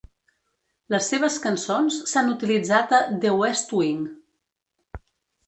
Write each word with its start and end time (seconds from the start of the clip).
Les 0.95 1.09
seves 1.11 1.35
cançons 1.43 1.97
s"han 2.07 2.31
utilitzat 2.37 2.97
a 2.99 3.03
"The 3.27 3.35
West 3.43 3.77
Wing". 3.83 4.03